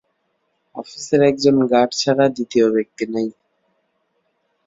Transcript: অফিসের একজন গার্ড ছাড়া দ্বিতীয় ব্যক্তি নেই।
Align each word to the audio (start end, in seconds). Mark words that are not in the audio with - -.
অফিসের 0.75 1.21
একজন 1.29 1.55
গার্ড 1.71 1.91
ছাড়া 2.01 2.25
দ্বিতীয় 2.35 2.65
ব্যক্তি 2.75 3.03
নেই। 3.13 3.29